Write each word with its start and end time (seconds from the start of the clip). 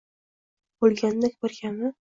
Bo’lganidek 0.85 1.39
bir 1.47 1.57
kami 1.61 1.89